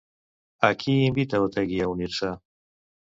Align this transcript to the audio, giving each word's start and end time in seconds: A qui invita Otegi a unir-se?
A 0.69 0.71
qui 0.83 0.95
invita 1.09 1.41
Otegi 1.47 1.77
a 1.83 1.91
unir-se? 1.91 2.31